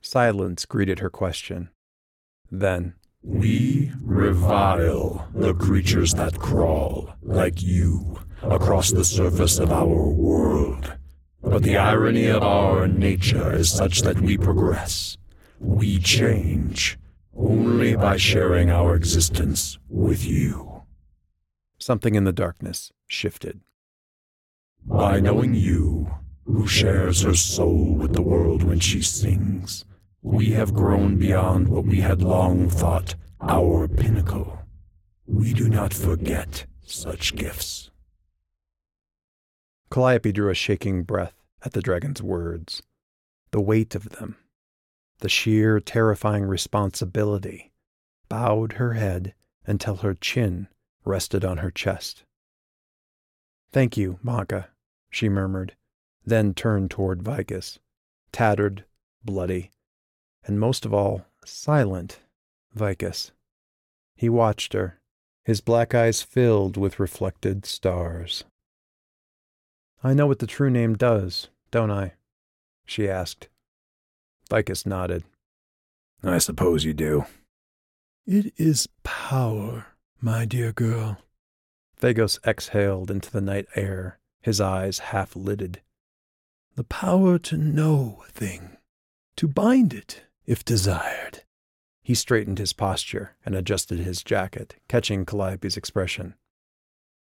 Silence 0.00 0.64
greeted 0.64 1.00
her 1.00 1.10
question. 1.10 1.70
Then, 2.50 2.94
We 3.22 3.90
revile 4.02 5.28
the 5.34 5.54
creatures 5.54 6.14
that 6.14 6.38
crawl, 6.38 7.14
like 7.22 7.62
you, 7.62 8.18
across 8.42 8.90
the 8.90 9.04
surface 9.04 9.58
of 9.58 9.72
our 9.72 9.86
world. 9.86 10.94
But 11.54 11.62
the 11.62 11.76
irony 11.76 12.26
of 12.26 12.42
our 12.42 12.88
nature 12.88 13.54
is 13.54 13.70
such 13.70 14.02
that 14.02 14.20
we 14.20 14.36
progress. 14.36 15.16
We 15.60 16.00
change 16.00 16.98
only 17.32 17.94
by 17.94 18.16
sharing 18.16 18.70
our 18.70 18.96
existence 18.96 19.78
with 19.88 20.26
you. 20.26 20.82
something 21.78 22.16
in 22.16 22.24
the 22.24 22.32
darkness 22.32 22.90
shifted. 23.06 23.60
By 24.84 25.20
knowing 25.20 25.54
you, 25.54 26.10
who 26.44 26.66
shares 26.66 27.22
her 27.22 27.34
soul 27.34 27.94
with 27.94 28.14
the 28.14 28.22
world 28.22 28.64
when 28.64 28.80
she 28.80 29.00
sings, 29.00 29.84
we 30.22 30.46
have 30.54 30.74
grown 30.74 31.18
beyond 31.18 31.68
what 31.68 31.84
we 31.84 32.00
had 32.00 32.20
long 32.20 32.68
thought 32.68 33.14
our 33.40 33.86
pinnacle. 33.86 34.58
We 35.24 35.52
do 35.52 35.68
not 35.68 35.94
forget 35.94 36.66
such 36.84 37.36
gifts. 37.36 37.92
Calliope 39.88 40.32
drew 40.32 40.50
a 40.50 40.54
shaking 40.54 41.04
breath 41.04 41.43
at 41.64 41.72
the 41.72 41.82
dragon's 41.82 42.22
words. 42.22 42.82
The 43.50 43.60
weight 43.60 43.94
of 43.94 44.10
them, 44.10 44.36
the 45.18 45.28
sheer, 45.28 45.80
terrifying 45.80 46.44
responsibility, 46.44 47.72
bowed 48.28 48.74
her 48.74 48.94
head 48.94 49.34
until 49.66 49.96
her 49.96 50.14
chin 50.14 50.68
rested 51.04 51.44
on 51.44 51.58
her 51.58 51.70
chest. 51.70 52.24
Thank 53.72 53.96
you, 53.96 54.18
Maka, 54.22 54.68
she 55.10 55.28
murmured, 55.28 55.76
then 56.24 56.54
turned 56.54 56.90
toward 56.90 57.22
Vicus, 57.22 57.78
tattered, 58.32 58.84
bloody, 59.24 59.70
and 60.44 60.60
most 60.60 60.84
of 60.84 60.92
all, 60.92 61.24
silent 61.44 62.20
Vicus. 62.74 63.32
He 64.16 64.28
watched 64.28 64.72
her, 64.72 65.00
his 65.44 65.60
black 65.60 65.94
eyes 65.94 66.22
filled 66.22 66.76
with 66.76 67.00
reflected 67.00 67.66
stars. 67.66 68.44
I 70.02 70.14
know 70.14 70.26
what 70.26 70.38
the 70.38 70.46
true 70.46 70.70
name 70.70 70.94
does, 70.94 71.48
don't 71.74 71.90
I? 71.90 72.12
she 72.86 73.08
asked. 73.08 73.48
Vicus 74.48 74.86
nodded. 74.86 75.24
I 76.22 76.38
suppose 76.38 76.84
you 76.84 76.94
do. 76.94 77.24
It 78.24 78.54
is 78.56 78.88
power, 79.02 79.86
my 80.20 80.44
dear 80.44 80.70
girl. 80.70 81.18
Phagos 81.96 82.38
exhaled 82.46 83.10
into 83.10 83.28
the 83.28 83.40
night 83.40 83.66
air, 83.74 84.20
his 84.40 84.60
eyes 84.60 85.10
half 85.10 85.34
lidded. 85.34 85.82
The 86.76 86.84
power 86.84 87.40
to 87.40 87.56
know 87.56 88.22
a 88.24 88.30
thing, 88.30 88.76
to 89.34 89.48
bind 89.48 89.92
it 89.92 90.22
if 90.46 90.64
desired. 90.64 91.42
He 92.04 92.14
straightened 92.14 92.60
his 92.60 92.72
posture 92.72 93.34
and 93.44 93.56
adjusted 93.56 93.98
his 93.98 94.22
jacket, 94.22 94.76
catching 94.86 95.26
Calliope's 95.26 95.76
expression. 95.76 96.34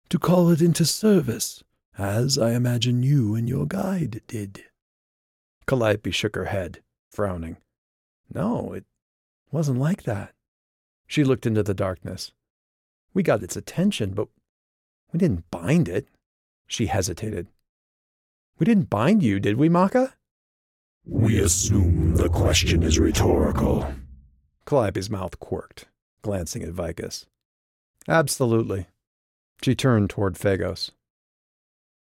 To 0.10 0.20
call 0.20 0.50
it 0.50 0.62
into 0.62 0.84
service, 0.84 1.64
as 1.98 2.38
I 2.38 2.52
imagine 2.52 3.04
you 3.04 3.36
and 3.36 3.48
your 3.48 3.66
guide 3.66 4.22
did. 4.28 4.64
Calliope 5.66 6.12
shook 6.12 6.36
her 6.36 6.46
head, 6.46 6.82
frowning. 7.10 7.58
No, 8.34 8.74
it 8.74 8.86
wasn't 9.52 9.80
like 9.80 10.04
that. 10.04 10.34
She 11.08 11.24
looked 11.24 11.46
into 11.46 11.64
the 11.64 11.74
darkness. 11.74 12.32
We 13.14 13.24
got 13.24 13.44
its 13.44 13.58
attention, 13.58 14.14
but 14.14 14.30
we 15.12 15.18
didn't 15.20 15.50
bind 15.52 15.90
it. 15.90 16.08
She 16.68 16.86
hesitated. 16.86 17.48
We 18.58 18.66
didn't 18.66 18.90
bind 18.90 19.24
you, 19.24 19.40
did 19.40 19.58
we, 19.58 19.68
Maka? 19.68 20.14
We 21.06 21.40
assume 21.40 22.16
the 22.16 22.30
question 22.30 22.84
is 22.84 23.00
rhetorical. 23.00 23.92
Calliope's 24.66 25.10
mouth 25.10 25.40
quirked, 25.40 25.88
glancing 26.22 26.64
at 26.64 26.70
Vicus. 26.70 27.26
Absolutely. 28.08 28.86
She 29.62 29.76
turned 29.76 30.10
toward 30.10 30.36
Phagos. 30.36 30.92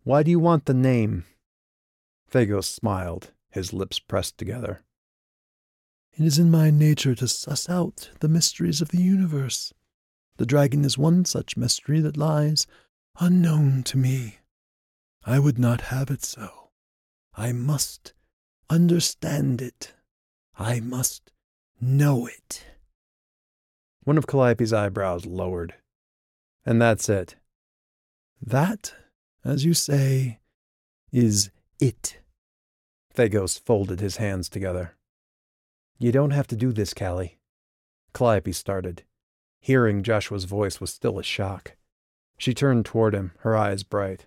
Why 0.03 0.23
do 0.23 0.31
you 0.31 0.39
want 0.39 0.65
the 0.65 0.73
name? 0.73 1.25
Phagos 2.27 2.67
smiled, 2.67 3.31
his 3.49 3.71
lips 3.71 3.99
pressed 3.99 4.37
together. 4.37 4.83
It 6.13 6.25
is 6.25 6.39
in 6.39 6.49
my 6.49 6.71
nature 6.71 7.13
to 7.15 7.27
suss 7.27 7.69
out 7.69 8.09
the 8.19 8.27
mysteries 8.27 8.81
of 8.81 8.89
the 8.89 9.01
universe. 9.01 9.73
The 10.37 10.45
dragon 10.45 10.83
is 10.85 10.97
one 10.97 11.25
such 11.25 11.55
mystery 11.55 11.99
that 11.99 12.17
lies 12.17 12.65
unknown 13.19 13.83
to 13.83 13.97
me. 13.97 14.39
I 15.23 15.37
would 15.37 15.59
not 15.59 15.81
have 15.81 16.09
it 16.09 16.23
so. 16.23 16.69
I 17.35 17.51
must 17.51 18.13
understand 18.69 19.61
it. 19.61 19.93
I 20.57 20.79
must 20.79 21.31
know 21.79 22.25
it. 22.25 22.65
One 24.03 24.17
of 24.17 24.25
Calliope's 24.25 24.73
eyebrows 24.73 25.27
lowered. 25.27 25.75
And 26.65 26.81
that's 26.81 27.07
it. 27.07 27.35
That, 28.41 28.93
as 29.43 29.65
you 29.65 29.73
say, 29.73 30.39
is 31.11 31.51
it. 31.79 32.19
Phagos 33.13 33.57
folded 33.57 33.99
his 33.99 34.17
hands 34.17 34.49
together. 34.49 34.95
You 35.99 36.11
don't 36.11 36.31
have 36.31 36.47
to 36.47 36.55
do 36.55 36.71
this, 36.71 36.93
Callie. 36.93 37.39
Calliope 38.13 38.51
started. 38.53 39.03
Hearing 39.59 40.03
Joshua's 40.03 40.45
voice 40.45 40.79
was 40.79 40.91
still 40.91 41.19
a 41.19 41.23
shock. 41.23 41.75
She 42.37 42.53
turned 42.53 42.85
toward 42.85 43.13
him, 43.13 43.33
her 43.39 43.55
eyes 43.55 43.83
bright. 43.83 44.25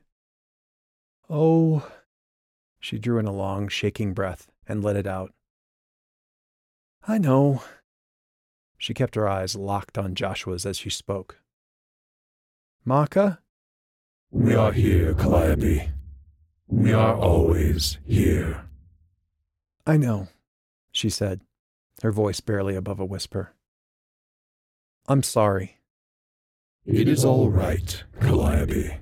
Oh, 1.28 1.90
she 2.78 2.98
drew 2.98 3.18
in 3.18 3.26
a 3.26 3.32
long, 3.32 3.68
shaking 3.68 4.12
breath 4.12 4.50
and 4.68 4.84
let 4.84 4.96
it 4.96 5.06
out. 5.06 5.32
I 7.08 7.18
know. 7.18 7.62
She 8.78 8.94
kept 8.94 9.14
her 9.14 9.28
eyes 9.28 9.56
locked 9.56 9.98
on 9.98 10.14
Joshua's 10.14 10.66
as 10.66 10.78
she 10.78 10.90
spoke. 10.90 11.40
Maka? 12.84 13.40
We 14.34 14.56
are 14.56 14.72
here, 14.72 15.14
Calliope. 15.14 15.90
We 16.66 16.92
are 16.92 17.14
always 17.14 17.98
here. 18.04 18.64
I 19.86 19.96
know, 19.96 20.26
she 20.90 21.08
said, 21.08 21.40
her 22.02 22.10
voice 22.10 22.40
barely 22.40 22.74
above 22.74 22.98
a 22.98 23.04
whisper. 23.04 23.52
I'm 25.06 25.22
sorry. 25.22 25.78
It 26.84 27.06
is 27.06 27.24
all 27.24 27.48
right, 27.48 28.02
Calliope. 28.20 28.98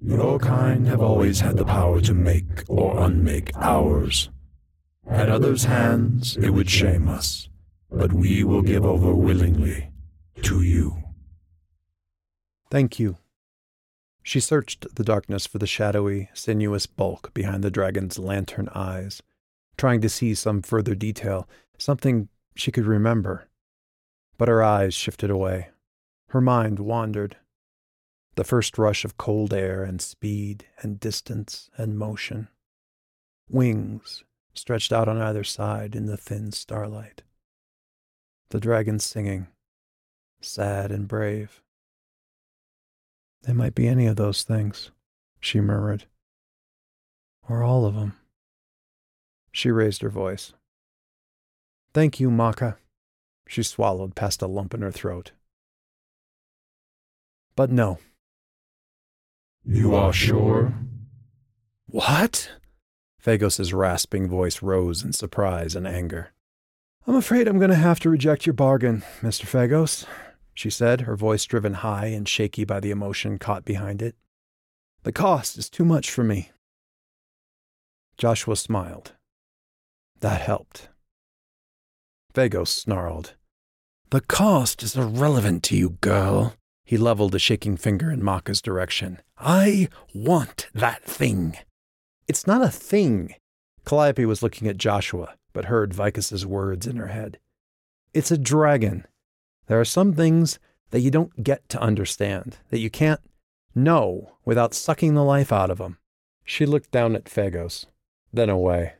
Your 0.00 0.40
kind 0.40 0.88
have 0.88 1.00
always 1.00 1.38
had 1.38 1.58
the 1.58 1.64
power 1.64 2.00
to 2.00 2.12
make 2.12 2.64
or 2.68 2.98
unmake 2.98 3.52
ours. 3.54 4.30
At 5.08 5.28
others' 5.28 5.64
hands, 5.64 6.36
it 6.38 6.50
would 6.50 6.68
shame 6.68 7.08
us, 7.08 7.48
but 7.88 8.12
we 8.12 8.42
will 8.42 8.62
give 8.62 8.84
over 8.84 9.14
willingly 9.14 9.90
to 10.42 10.62
you. 10.62 11.04
Thank 12.68 12.98
you. 12.98 13.16
She 14.26 14.40
searched 14.40 14.96
the 14.96 15.04
darkness 15.04 15.46
for 15.46 15.58
the 15.58 15.68
shadowy, 15.68 16.30
sinuous 16.34 16.86
bulk 16.86 17.32
behind 17.32 17.62
the 17.62 17.70
dragon's 17.70 18.18
lantern 18.18 18.68
eyes, 18.74 19.22
trying 19.76 20.00
to 20.00 20.08
see 20.08 20.34
some 20.34 20.62
further 20.62 20.96
detail, 20.96 21.48
something 21.78 22.28
she 22.56 22.72
could 22.72 22.86
remember. 22.86 23.46
But 24.36 24.48
her 24.48 24.64
eyes 24.64 24.94
shifted 24.94 25.30
away. 25.30 25.68
Her 26.30 26.40
mind 26.40 26.80
wandered. 26.80 27.36
The 28.34 28.42
first 28.42 28.78
rush 28.78 29.04
of 29.04 29.16
cold 29.16 29.54
air 29.54 29.84
and 29.84 30.02
speed 30.02 30.66
and 30.80 30.98
distance 30.98 31.70
and 31.76 31.96
motion. 31.96 32.48
Wings 33.48 34.24
stretched 34.54 34.92
out 34.92 35.06
on 35.06 35.22
either 35.22 35.44
side 35.44 35.94
in 35.94 36.06
the 36.06 36.16
thin 36.16 36.50
starlight. 36.50 37.22
The 38.50 38.58
dragon 38.58 38.98
singing, 38.98 39.46
sad 40.40 40.90
and 40.90 41.06
brave. 41.06 41.62
They 43.46 43.52
might 43.52 43.76
be 43.76 43.86
any 43.86 44.06
of 44.06 44.16
those 44.16 44.42
things, 44.42 44.90
she 45.38 45.60
murmured. 45.60 46.06
Or 47.48 47.62
all 47.62 47.86
of 47.86 47.94
them. 47.94 48.14
She 49.52 49.70
raised 49.70 50.02
her 50.02 50.10
voice. 50.10 50.52
Thank 51.94 52.18
you, 52.18 52.30
Maka. 52.30 52.76
She 53.46 53.62
swallowed 53.62 54.16
past 54.16 54.42
a 54.42 54.48
lump 54.48 54.74
in 54.74 54.82
her 54.82 54.90
throat. 54.90 55.30
But 57.54 57.70
no. 57.70 57.98
You 59.64 59.94
are 59.94 60.12
sure? 60.12 60.74
What? 61.86 62.50
Phagos's 63.24 63.72
rasping 63.72 64.28
voice 64.28 64.60
rose 64.60 65.04
in 65.04 65.12
surprise 65.12 65.76
and 65.76 65.86
anger. 65.86 66.32
I'm 67.06 67.14
afraid 67.14 67.46
I'm 67.46 67.58
going 67.58 67.70
to 67.70 67.76
have 67.76 68.00
to 68.00 68.10
reject 68.10 68.44
your 68.44 68.54
bargain, 68.54 69.04
Mr. 69.22 69.46
Phagos, 69.46 70.04
she 70.56 70.70
said, 70.70 71.02
her 71.02 71.16
voice 71.16 71.44
driven 71.44 71.74
high 71.74 72.06
and 72.06 72.26
shaky 72.26 72.64
by 72.64 72.80
the 72.80 72.90
emotion 72.90 73.38
caught 73.38 73.64
behind 73.64 74.00
it. 74.00 74.16
The 75.02 75.12
cost 75.12 75.58
is 75.58 75.70
too 75.70 75.84
much 75.84 76.10
for 76.10 76.24
me. 76.24 76.50
Joshua 78.16 78.56
smiled. 78.56 79.12
That 80.20 80.40
helped. 80.40 80.88
Phagos 82.34 82.70
snarled. 82.70 83.34
The 84.10 84.22
cost 84.22 84.82
is 84.82 84.96
irrelevant 84.96 85.62
to 85.64 85.76
you, 85.76 85.90
girl. 86.00 86.54
He 86.84 86.96
leveled 86.96 87.34
a 87.34 87.38
shaking 87.38 87.76
finger 87.76 88.10
in 88.10 88.22
Maka's 88.22 88.62
direction. 88.62 89.20
I 89.36 89.88
want 90.14 90.68
that 90.72 91.04
thing. 91.04 91.58
It's 92.26 92.46
not 92.46 92.62
a 92.62 92.70
thing. 92.70 93.34
Calliope 93.84 94.24
was 94.24 94.42
looking 94.42 94.68
at 94.68 94.78
Joshua, 94.78 95.34
but 95.52 95.66
heard 95.66 95.92
Vicus's 95.92 96.46
words 96.46 96.86
in 96.86 96.96
her 96.96 97.08
head. 97.08 97.38
It's 98.14 98.30
a 98.30 98.38
dragon. 98.38 99.06
There 99.66 99.80
are 99.80 99.84
some 99.84 100.12
things 100.12 100.58
that 100.90 101.00
you 101.00 101.10
don't 101.10 101.42
get 101.42 101.68
to 101.70 101.80
understand, 101.80 102.58
that 102.70 102.78
you 102.78 102.90
can't 102.90 103.20
know 103.74 104.32
without 104.44 104.74
sucking 104.74 105.14
the 105.14 105.24
life 105.24 105.52
out 105.52 105.70
of 105.70 105.78
them. 105.78 105.98
She 106.44 106.64
looked 106.66 106.90
down 106.90 107.16
at 107.16 107.28
Phagos, 107.28 107.86
then 108.32 108.48
away. 108.48 108.94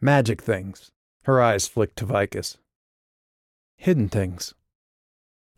Magic 0.00 0.40
things. 0.40 0.92
Her 1.22 1.42
eyes 1.42 1.66
flicked 1.66 1.96
to 1.96 2.06
Vicus. 2.06 2.58
Hidden 3.76 4.08
things. 4.08 4.54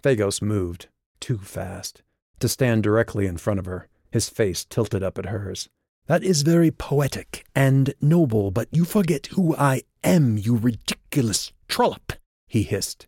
Phagos 0.03 0.41
moved, 0.41 0.89
too 1.21 1.39
fast, 1.39 2.03
to 2.41 2.49
stand 2.49 2.83
directly 2.83 3.27
in 3.27 3.37
front 3.37 3.61
of 3.61 3.67
her, 3.67 3.89
his 4.11 4.31
face 4.31 4.65
tilted 4.65 5.03
up 5.03 5.19
at 5.19 5.27
hers. 5.27 5.69
That 6.07 6.23
is 6.23 6.41
very 6.41 6.71
poetic 6.71 7.45
and 7.55 7.93
noble, 8.01 8.51
but 8.51 8.69
you 8.71 8.87
forget 8.87 9.27
who 9.27 9.55
I 9.57 9.83
am, 10.03 10.39
you 10.39 10.57
ridiculous 10.57 11.53
trollop, 11.69 12.15
he 12.47 12.63
hissed. 12.63 13.08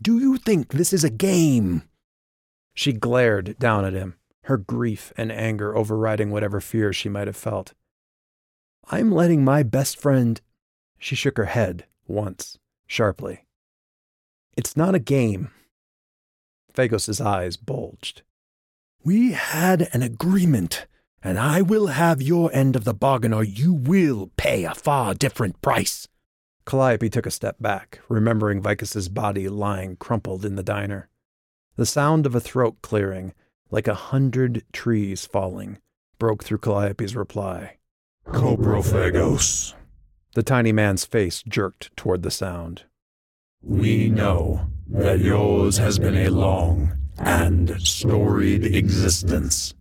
Do 0.00 0.20
you 0.20 0.36
think 0.36 0.72
this 0.72 0.92
is 0.92 1.02
a 1.02 1.10
game? 1.10 1.82
She 2.72 2.92
glared 2.92 3.58
down 3.58 3.84
at 3.84 3.94
him, 3.94 4.16
her 4.44 4.56
grief 4.56 5.12
and 5.16 5.32
anger 5.32 5.76
overriding 5.76 6.30
whatever 6.30 6.60
fear 6.60 6.92
she 6.92 7.08
might 7.08 7.26
have 7.26 7.36
felt. 7.36 7.74
I'm 8.88 9.10
letting 9.10 9.44
my 9.44 9.64
best 9.64 10.00
friend. 10.00 10.40
She 10.98 11.16
shook 11.16 11.36
her 11.36 11.46
head 11.46 11.86
once, 12.06 12.58
sharply. 12.86 13.44
It's 14.56 14.76
not 14.76 14.94
a 14.94 15.00
game. 15.00 15.50
Phagos's 16.72 17.20
eyes 17.20 17.56
bulged. 17.56 18.22
We 19.02 19.32
had 19.32 19.88
an 19.92 20.02
agreement, 20.02 20.86
and 21.22 21.38
I 21.38 21.60
will 21.60 21.88
have 21.88 22.22
your 22.22 22.54
end 22.54 22.76
of 22.76 22.84
the 22.84 22.94
bargain 22.94 23.32
or 23.32 23.42
you 23.42 23.72
will 23.72 24.30
pay 24.36 24.64
a 24.64 24.74
far 24.74 25.14
different 25.14 25.60
price. 25.60 26.06
Calliope 26.68 27.08
took 27.08 27.24
a 27.24 27.30
step 27.30 27.56
back, 27.58 28.00
remembering 28.10 28.60
Vicus's 28.60 29.08
body 29.08 29.48
lying 29.48 29.96
crumpled 29.96 30.44
in 30.44 30.56
the 30.56 30.62
diner. 30.62 31.08
The 31.76 31.86
sound 31.86 32.26
of 32.26 32.34
a 32.34 32.40
throat 32.40 32.82
clearing, 32.82 33.32
like 33.70 33.88
a 33.88 33.94
hundred 33.94 34.64
trees 34.70 35.24
falling, 35.24 35.78
broke 36.18 36.44
through 36.44 36.58
Calliope's 36.58 37.14
reply. 37.14 37.78
Coprophagos. 38.26 39.72
The 40.34 40.42
tiny 40.42 40.70
man's 40.70 41.06
face 41.06 41.42
jerked 41.48 41.96
toward 41.96 42.22
the 42.22 42.30
sound. 42.30 42.82
We 43.62 44.10
know 44.10 44.68
that 44.88 45.20
yours 45.20 45.78
has 45.78 45.98
been 45.98 46.18
a 46.18 46.28
long 46.28 46.98
and 47.16 47.80
storied 47.80 48.66
existence, 48.66 49.72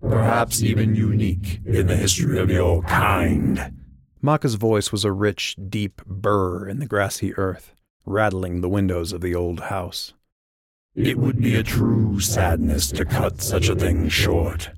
perhaps 0.00 0.60
even 0.60 0.96
unique 0.96 1.60
in 1.64 1.86
the 1.86 1.96
history 1.96 2.40
of 2.40 2.50
your 2.50 2.82
kind. 2.82 3.78
Maka's 4.24 4.54
voice 4.54 4.92
was 4.92 5.04
a 5.04 5.10
rich, 5.10 5.56
deep 5.68 6.00
burr 6.06 6.68
in 6.68 6.78
the 6.78 6.86
grassy 6.86 7.34
earth, 7.34 7.74
rattling 8.06 8.60
the 8.60 8.68
windows 8.68 9.12
of 9.12 9.20
the 9.20 9.34
old 9.34 9.62
house. 9.62 10.14
It 10.94 11.18
would 11.18 11.40
be 11.40 11.56
a 11.56 11.64
true 11.64 12.20
sadness 12.20 12.92
to 12.92 13.04
cut 13.04 13.42
such 13.42 13.68
a 13.68 13.74
thing 13.74 14.08
short, 14.08 14.70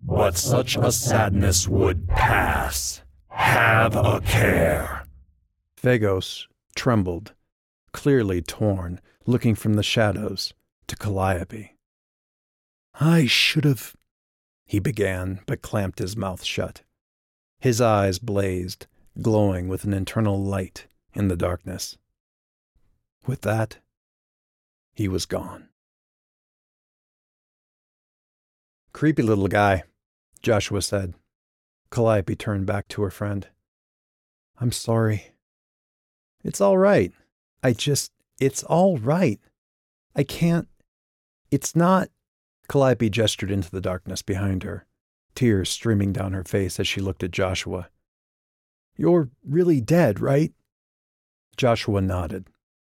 but 0.00 0.38
such 0.38 0.76
a 0.76 0.90
sadness 0.90 1.68
would 1.68 2.08
pass. 2.08 3.02
Have 3.28 3.96
a 3.96 4.22
care. 4.22 5.06
Phagos 5.76 6.48
trembled, 6.74 7.34
clearly 7.92 8.40
torn, 8.40 9.02
looking 9.26 9.54
from 9.54 9.74
the 9.74 9.82
shadows 9.82 10.54
to 10.86 10.96
Calliope. 10.96 11.76
I 12.98 13.26
should 13.26 13.64
have. 13.64 13.94
He 14.64 14.78
began, 14.78 15.40
but 15.44 15.60
clamped 15.60 15.98
his 15.98 16.16
mouth 16.16 16.42
shut. 16.42 16.82
His 17.66 17.80
eyes 17.80 18.20
blazed, 18.20 18.86
glowing 19.20 19.66
with 19.66 19.82
an 19.82 19.92
internal 19.92 20.40
light 20.40 20.86
in 21.14 21.26
the 21.26 21.34
darkness. 21.34 21.98
With 23.26 23.40
that, 23.40 23.78
he 24.94 25.08
was 25.08 25.26
gone. 25.26 25.66
Creepy 28.92 29.22
little 29.22 29.48
guy, 29.48 29.82
Joshua 30.42 30.80
said. 30.80 31.14
Calliope 31.90 32.36
turned 32.36 32.66
back 32.66 32.86
to 32.86 33.02
her 33.02 33.10
friend. 33.10 33.48
I'm 34.60 34.70
sorry. 34.70 35.32
It's 36.44 36.60
all 36.60 36.78
right. 36.78 37.10
I 37.64 37.72
just, 37.72 38.12
it's 38.38 38.62
all 38.62 38.96
right. 38.96 39.40
I 40.14 40.22
can't, 40.22 40.68
it's 41.50 41.74
not. 41.74 42.10
Calliope 42.68 43.10
gestured 43.10 43.50
into 43.50 43.72
the 43.72 43.80
darkness 43.80 44.22
behind 44.22 44.62
her, 44.62 44.86
tears 45.36 45.68
streaming 45.68 46.12
down 46.12 46.32
her 46.32 46.44
face 46.44 46.80
as 46.80 46.88
she 46.88 47.00
looked 47.00 47.22
at 47.22 47.30
Joshua. 47.30 47.88
You're 48.96 49.30
really 49.44 49.80
dead, 49.80 50.20
right? 50.20 50.52
Joshua 51.56 52.00
nodded. 52.00 52.48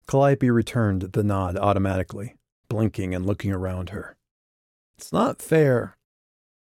Calliope 0.06 0.50
returned 0.50 1.02
the 1.02 1.22
nod 1.22 1.56
automatically, 1.56 2.36
blinking 2.68 3.14
and 3.14 3.24
looking 3.24 3.52
around 3.52 3.90
her. 3.90 4.16
It's 4.98 5.12
not 5.12 5.40
fair. 5.40 5.96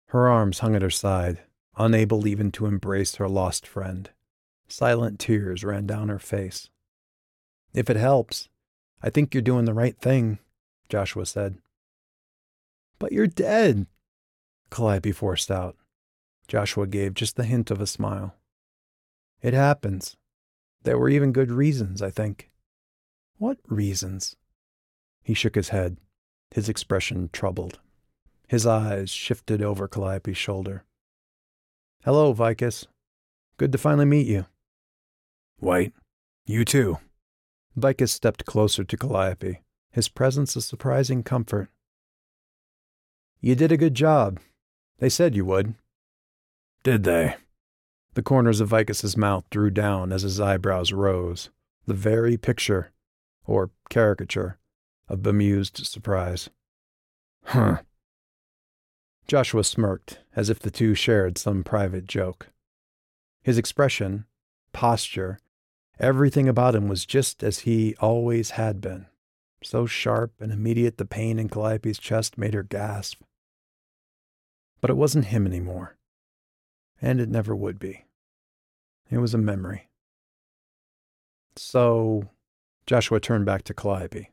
Her 0.08 0.28
arms 0.28 0.60
hung 0.60 0.76
at 0.76 0.82
her 0.82 0.90
side, 0.90 1.40
unable 1.76 2.26
even 2.26 2.52
to 2.52 2.66
embrace 2.66 3.16
her 3.16 3.28
lost 3.28 3.66
friend. 3.66 4.10
Silent 4.68 5.18
tears 5.18 5.64
ran 5.64 5.86
down 5.86 6.08
her 6.08 6.18
face. 6.18 6.70
If 7.74 7.88
it 7.88 7.96
helps, 7.96 8.48
I 9.02 9.10
think 9.10 9.34
you're 9.34 9.42
doing 9.42 9.64
the 9.64 9.74
right 9.74 9.98
thing, 9.98 10.38
Joshua 10.88 11.26
said. 11.26 11.58
But 12.98 13.12
you're 13.12 13.26
dead, 13.26 13.86
Calliope 14.72 15.12
forced 15.12 15.50
out. 15.50 15.76
Joshua 16.48 16.86
gave 16.86 17.14
just 17.14 17.36
the 17.36 17.44
hint 17.44 17.70
of 17.70 17.80
a 17.80 17.86
smile. 17.86 18.34
It 19.42 19.52
happens. 19.52 20.16
There 20.82 20.98
were 20.98 21.10
even 21.10 21.30
good 21.32 21.50
reasons, 21.50 22.00
I 22.00 22.10
think. 22.10 22.50
What 23.36 23.58
reasons? 23.68 24.34
He 25.22 25.34
shook 25.34 25.56
his 25.56 25.68
head, 25.68 25.98
his 26.50 26.68
expression 26.68 27.28
troubled. 27.32 27.80
His 28.48 28.66
eyes 28.66 29.10
shifted 29.10 29.62
over 29.62 29.86
Calliope's 29.86 30.38
shoulder. 30.38 30.84
Hello, 32.04 32.32
Vicus. 32.32 32.86
Good 33.58 33.72
to 33.72 33.78
finally 33.78 34.06
meet 34.06 34.26
you. 34.26 34.46
White, 35.58 35.92
you 36.46 36.64
too. 36.64 36.98
Vicus 37.76 38.10
stepped 38.10 38.46
closer 38.46 38.84
to 38.84 38.96
Calliope, 38.96 39.60
his 39.90 40.08
presence 40.08 40.56
a 40.56 40.62
surprising 40.62 41.22
comfort. 41.22 41.68
You 43.40 43.54
did 43.54 43.70
a 43.70 43.76
good 43.76 43.94
job. 43.94 44.40
They 45.02 45.08
said 45.08 45.34
you 45.34 45.44
would. 45.46 45.74
Did 46.84 47.02
they? 47.02 47.34
The 48.14 48.22
corners 48.22 48.60
of 48.60 48.68
Vicus's 48.68 49.16
mouth 49.16 49.42
drew 49.50 49.68
down 49.68 50.12
as 50.12 50.22
his 50.22 50.38
eyebrows 50.38 50.92
rose, 50.92 51.50
the 51.88 51.92
very 51.92 52.36
picture, 52.36 52.92
or 53.44 53.72
caricature, 53.90 54.60
of 55.08 55.24
bemused 55.24 55.84
surprise. 55.86 56.50
Huh. 57.46 57.78
Joshua 59.26 59.64
smirked, 59.64 60.20
as 60.36 60.48
if 60.48 60.60
the 60.60 60.70
two 60.70 60.94
shared 60.94 61.36
some 61.36 61.64
private 61.64 62.06
joke. 62.06 62.50
His 63.42 63.58
expression, 63.58 64.26
posture, 64.72 65.40
everything 65.98 66.48
about 66.48 66.76
him 66.76 66.86
was 66.86 67.04
just 67.04 67.42
as 67.42 67.60
he 67.60 67.96
always 67.96 68.50
had 68.50 68.80
been. 68.80 69.06
So 69.64 69.84
sharp 69.84 70.34
and 70.38 70.52
immediate 70.52 70.98
the 70.98 71.04
pain 71.04 71.40
in 71.40 71.48
Calliope's 71.48 71.98
chest 71.98 72.38
made 72.38 72.54
her 72.54 72.62
gasp. 72.62 73.20
But 74.82 74.90
it 74.90 74.98
wasn't 74.98 75.26
him 75.26 75.46
anymore. 75.46 75.96
And 77.00 77.20
it 77.20 77.30
never 77.30 77.56
would 77.56 77.78
be. 77.78 78.04
It 79.10 79.18
was 79.18 79.32
a 79.32 79.38
memory. 79.38 79.88
So, 81.56 82.28
Joshua 82.86 83.20
turned 83.20 83.46
back 83.46 83.62
to 83.64 83.74
Calliope. 83.74 84.30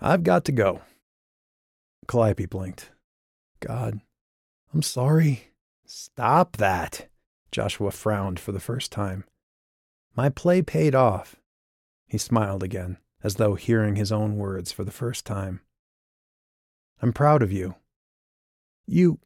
I've 0.00 0.22
got 0.22 0.44
to 0.44 0.52
go. 0.52 0.82
Calliope 2.06 2.46
blinked. 2.46 2.90
God, 3.60 4.00
I'm 4.74 4.82
sorry. 4.82 5.52
Stop 5.86 6.56
that. 6.56 7.08
Joshua 7.50 7.90
frowned 7.90 8.40
for 8.40 8.52
the 8.52 8.60
first 8.60 8.90
time. 8.90 9.24
My 10.16 10.28
play 10.28 10.62
paid 10.62 10.94
off. 10.94 11.36
He 12.06 12.18
smiled 12.18 12.62
again, 12.62 12.98
as 13.22 13.36
though 13.36 13.54
hearing 13.54 13.96
his 13.96 14.10
own 14.10 14.36
words 14.36 14.72
for 14.72 14.84
the 14.84 14.90
first 14.90 15.24
time. 15.24 15.60
I'm 17.00 17.12
proud 17.12 17.42
of 17.42 17.52
you. 17.52 17.76
You. 18.86 19.18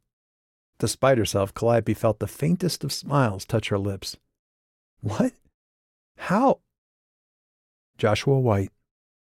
Despite 0.78 1.18
herself, 1.18 1.54
Calliope 1.54 1.94
felt 1.94 2.18
the 2.18 2.26
faintest 2.26 2.84
of 2.84 2.92
smiles 2.92 3.44
touch 3.44 3.68
her 3.70 3.78
lips. 3.78 4.16
What? 5.00 5.32
How? 6.16 6.60
Joshua 7.98 8.38
White 8.38 8.72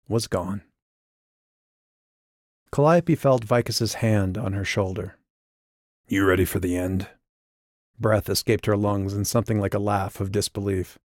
was 0.09 0.27
gone. 0.27 0.63
Calliope 2.73 3.15
felt 3.15 3.45
Vicus's 3.45 3.95
hand 3.95 4.39
on 4.39 4.53
her 4.53 4.65
shoulder. 4.65 5.17
You 6.09 6.25
ready 6.25 6.45
for 6.45 6.59
the 6.61 6.77
end? 6.77 7.09
Breath 7.99 8.29
escaped 8.29 8.67
her 8.67 8.77
lungs 8.77 9.15
in 9.15 9.25
something 9.25 9.59
like 9.59 9.75
a 9.75 9.79
laugh 9.79 10.21
of 10.21 10.33
disbelief. 10.33 10.99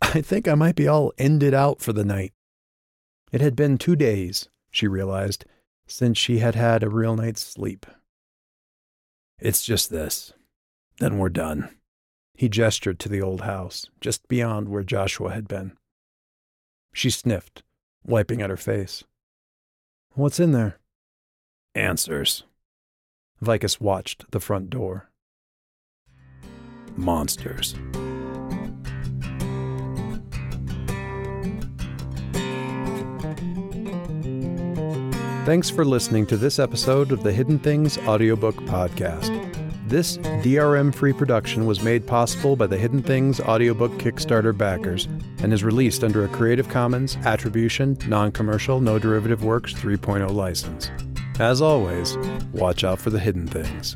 I 0.00 0.20
think 0.20 0.46
I 0.46 0.54
might 0.54 0.76
be 0.76 0.88
all 0.88 1.12
ended 1.18 1.54
out 1.54 1.80
for 1.80 1.92
the 1.92 2.04
night. 2.04 2.32
It 3.32 3.40
had 3.40 3.56
been 3.56 3.76
two 3.76 3.96
days, 3.96 4.48
she 4.70 4.86
realized, 4.86 5.44
since 5.86 6.16
she 6.16 6.38
had 6.38 6.54
had 6.54 6.82
a 6.82 6.88
real 6.88 7.16
night's 7.16 7.40
sleep. 7.40 7.86
It's 9.38 9.64
just 9.64 9.90
this. 9.90 10.32
Then 10.98 11.18
we're 11.18 11.28
done. 11.28 11.70
He 12.34 12.48
gestured 12.48 12.98
to 13.00 13.08
the 13.08 13.22
old 13.22 13.42
house, 13.42 13.86
just 14.00 14.26
beyond 14.28 14.68
where 14.68 14.82
Joshua 14.82 15.32
had 15.32 15.48
been. 15.48 15.72
She 16.92 17.10
sniffed, 17.10 17.62
wiping 18.04 18.40
at 18.40 18.50
her 18.50 18.56
face. 18.56 19.04
What's 20.12 20.40
in 20.40 20.52
there? 20.52 20.78
Answers. 21.74 22.44
Vicus 23.40 23.80
watched 23.80 24.30
the 24.30 24.40
front 24.40 24.70
door. 24.70 25.10
Monsters. 26.96 27.74
Thanks 35.46 35.70
for 35.70 35.84
listening 35.84 36.26
to 36.26 36.36
this 36.36 36.58
episode 36.58 37.12
of 37.12 37.22
the 37.22 37.32
Hidden 37.32 37.60
Things 37.60 37.98
audiobook 37.98 38.56
podcast. 38.62 39.30
This 39.88 40.18
DRM 40.18 40.92
free 40.92 41.12
production 41.12 41.66
was 41.66 41.84
made 41.84 42.04
possible 42.04 42.56
by 42.56 42.66
the 42.66 42.76
Hidden 42.76 43.04
Things 43.04 43.38
audiobook 43.38 43.92
Kickstarter 43.92 44.58
backers 44.58 45.06
and 45.38 45.52
is 45.52 45.62
released 45.62 46.02
under 46.02 46.24
a 46.24 46.28
Creative 46.28 46.68
Commons 46.68 47.16
Attribution, 47.18 47.96
Non 48.08 48.32
Commercial, 48.32 48.80
No 48.80 48.98
Derivative 48.98 49.44
Works 49.44 49.72
3.0 49.72 50.34
license. 50.34 50.90
As 51.38 51.62
always, 51.62 52.16
watch 52.52 52.82
out 52.82 52.98
for 52.98 53.10
the 53.10 53.20
hidden 53.20 53.46
things. 53.46 53.94